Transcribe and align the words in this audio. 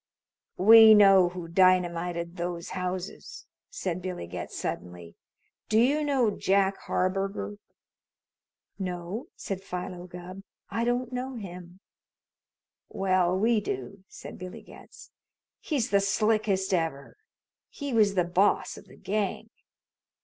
"We 0.57 0.95
know 0.95 1.29
who 1.29 1.47
dynamited 1.47 2.35
those 2.35 2.69
houses!" 2.69 3.45
said 3.69 4.01
Billy 4.01 4.25
Getz 4.25 4.57
suddenly. 4.57 5.13
"Do 5.69 5.77
you 5.79 6.03
know 6.03 6.31
Jack 6.35 6.79
Harburger?" 6.87 7.57
"No," 8.79 9.27
said 9.35 9.61
Philo 9.61 10.07
Gubb. 10.07 10.41
"I 10.71 10.85
don't 10.85 11.13
know 11.13 11.35
him." 11.35 11.81
"Well, 12.89 13.37
we 13.37 13.59
do," 13.61 14.03
said 14.07 14.39
Billy 14.39 14.63
Getz. 14.63 15.11
"He's 15.59 15.91
the 15.91 15.99
slickest 15.99 16.73
ever. 16.73 17.15
He 17.69 17.93
was 17.93 18.15
the 18.15 18.23
boss 18.25 18.77
of 18.77 18.85
the 18.87 18.97
gang. 18.97 19.51